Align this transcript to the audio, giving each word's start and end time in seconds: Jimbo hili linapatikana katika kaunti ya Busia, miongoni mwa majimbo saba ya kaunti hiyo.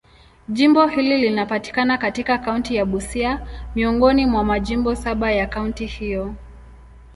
Jimbo 0.49 0.87
hili 0.87 1.17
linapatikana 1.17 1.97
katika 1.97 2.37
kaunti 2.37 2.75
ya 2.75 2.85
Busia, 2.85 3.47
miongoni 3.75 4.25
mwa 4.25 4.43
majimbo 4.43 4.95
saba 4.95 5.31
ya 5.31 5.47
kaunti 5.47 5.85
hiyo. 5.85 6.35